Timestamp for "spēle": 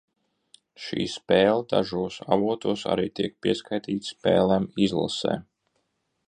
1.15-1.67